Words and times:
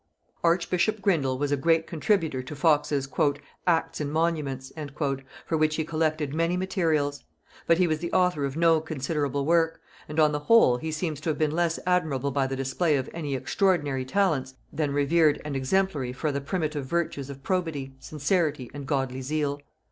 Archbishop 0.43 0.99
Grindal 0.99 1.37
was 1.37 1.51
a 1.51 1.55
great 1.55 1.85
contributor 1.85 2.41
to 2.41 2.55
Fox's 2.55 3.07
"Acts 3.67 4.01
and 4.01 4.11
Monuments," 4.11 4.73
for 5.45 5.55
which 5.57 5.75
he 5.75 5.83
collected 5.85 6.33
many 6.33 6.57
materials; 6.57 7.23
but 7.67 7.77
he 7.77 7.85
was 7.85 7.99
the 7.99 8.11
author 8.11 8.43
of 8.43 8.57
no 8.57 8.81
considerable 8.81 9.45
work, 9.45 9.79
and 10.09 10.19
on 10.19 10.31
the 10.31 10.39
whole 10.39 10.77
he 10.77 10.91
seems 10.91 11.21
to 11.21 11.29
have 11.29 11.37
been 11.37 11.51
less 11.51 11.79
admirable 11.85 12.31
by 12.31 12.47
the 12.47 12.55
display 12.55 12.95
of 12.95 13.11
any 13.13 13.35
extraordinary 13.35 14.03
talents 14.03 14.55
than 14.73 14.91
revered 14.91 15.39
and 15.45 15.55
exemplary 15.55 16.11
for 16.13 16.31
the 16.31 16.41
primitive 16.41 16.87
virtues 16.87 17.29
of 17.29 17.43
probity, 17.43 17.93
sincerity, 17.99 18.71
and 18.73 18.87
godly 18.87 19.21
zeal. 19.21 19.59